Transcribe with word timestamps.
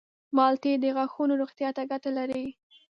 مالټې 0.35 0.73
د 0.79 0.85
غاښونو 0.95 1.33
روغتیا 1.41 1.69
ته 1.77 1.81
ګټه 1.91 2.11
لري. 2.17 2.45